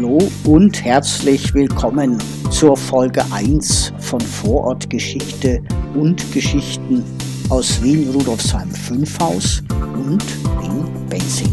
[0.00, 2.22] Hallo und herzlich willkommen
[2.52, 5.60] zur Folge 1 von Vorortgeschichte
[5.96, 7.02] und Geschichten
[7.48, 9.60] aus Wien Rudolfsheim 5 Haus
[9.94, 10.22] und
[10.62, 11.52] Wien Benzing.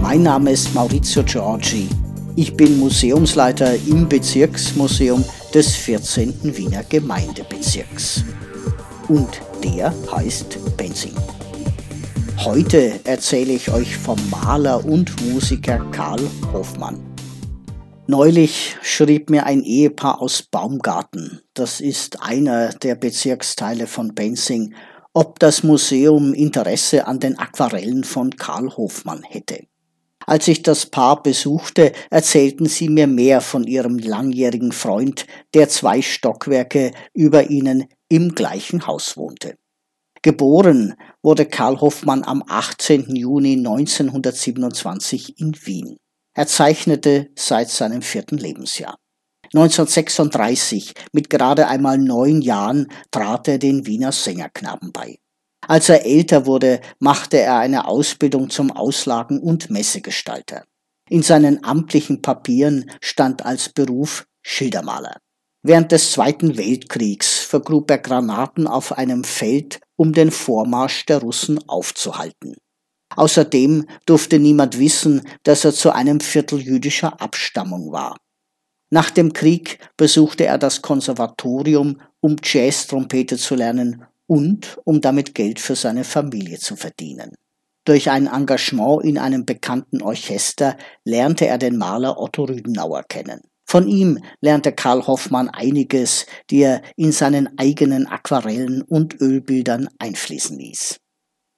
[0.00, 1.90] Mein Name ist Maurizio Giorgi.
[2.36, 5.22] Ich bin Museumsleiter im Bezirksmuseum
[5.52, 6.56] des 14.
[6.56, 8.24] Wiener Gemeindebezirks.
[9.08, 11.14] Und der heißt Benzing.
[12.38, 16.22] Heute erzähle ich euch vom Maler und Musiker Karl
[16.52, 17.00] Hofmann.
[18.06, 24.74] Neulich schrieb mir ein Ehepaar aus Baumgarten, das ist einer der Bezirksteile von Benzing,
[25.12, 29.66] ob das Museum Interesse an den Aquarellen von Karl Hofmann hätte.
[30.26, 36.00] Als ich das Paar besuchte, erzählten sie mir mehr von ihrem langjährigen Freund, der zwei
[36.00, 37.84] Stockwerke über ihnen
[38.14, 39.56] im gleichen Haus wohnte.
[40.22, 43.16] Geboren wurde Karl Hoffmann am 18.
[43.16, 45.96] Juni 1927 in Wien.
[46.32, 48.96] Er zeichnete seit seinem vierten Lebensjahr.
[49.52, 55.18] 1936, mit gerade einmal neun Jahren, trat er den Wiener Sängerknaben bei.
[55.66, 60.62] Als er älter wurde, machte er eine Ausbildung zum Auslagen- und Messegestalter.
[61.10, 65.16] In seinen amtlichen Papieren stand als Beruf Schildermaler.
[65.66, 71.60] Während des Zweiten Weltkriegs vergrub er Granaten auf einem Feld, um den Vormarsch der Russen
[71.68, 72.56] aufzuhalten.
[73.14, 78.16] Außerdem durfte niemand wissen, dass er zu einem Viertel jüdischer Abstammung war.
[78.90, 85.60] Nach dem Krieg besuchte er das Konservatorium, um Jazz-Trompete zu lernen und um damit Geld
[85.60, 87.36] für seine Familie zu verdienen.
[87.84, 93.42] Durch ein Engagement in einem bekannten Orchester lernte er den Maler Otto Rüdenauer kennen.
[93.74, 100.56] Von ihm lernte Karl Hoffmann einiges, die er in seinen eigenen Aquarellen und Ölbildern einfließen
[100.56, 101.00] ließ.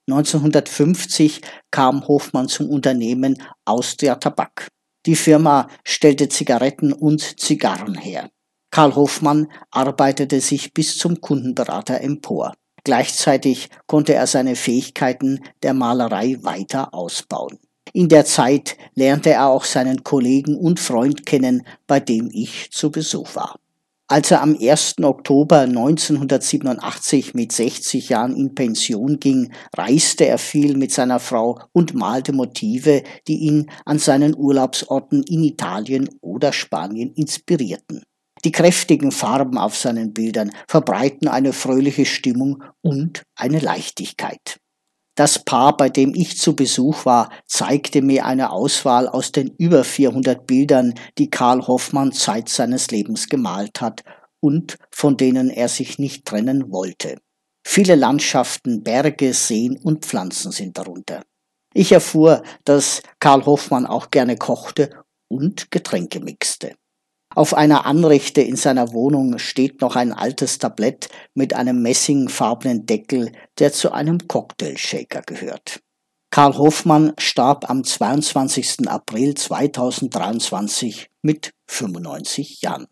[0.09, 4.69] 1950 kam Hoffmann zum Unternehmen Austria Tabak.
[5.05, 8.31] Die Firma stellte Zigaretten und Zigarren her.
[8.71, 12.55] Karl Hoffmann arbeitete sich bis zum Kundenberater empor.
[12.83, 17.59] Gleichzeitig konnte er seine Fähigkeiten der Malerei weiter ausbauen.
[17.97, 22.91] In der Zeit lernte er auch seinen Kollegen und Freund kennen, bei dem ich zu
[22.91, 23.59] Besuch war.
[24.07, 24.97] Als er am 1.
[25.03, 31.95] Oktober 1987 mit 60 Jahren in Pension ging, reiste er viel mit seiner Frau und
[31.95, 38.03] malte Motive, die ihn an seinen Urlaubsorten in Italien oder Spanien inspirierten.
[38.45, 44.61] Die kräftigen Farben auf seinen Bildern verbreiten eine fröhliche Stimmung und eine Leichtigkeit.
[45.17, 49.83] Das Paar, bei dem ich zu Besuch war, zeigte mir eine Auswahl aus den über
[49.83, 54.05] 400 Bildern, die Karl Hoffmann Zeit seines Lebens gemalt hat
[54.41, 57.17] und von denen er sich nicht trennen wollte.
[57.67, 61.23] Viele Landschaften, Berge, Seen und Pflanzen sind darunter.
[61.73, 64.91] Ich erfuhr, dass Karl Hoffmann auch gerne kochte
[65.29, 66.75] und Getränke mixte.
[67.37, 73.31] Auf einer Anrichte in seiner Wohnung steht noch ein altes Tablett mit einem messingfarbenen Deckel,
[73.59, 75.81] der zu einem Cocktailshaker gehört.
[76.31, 78.89] Karl Hofmann starb am 22.
[78.89, 82.87] April 2023 mit 95 Jahren.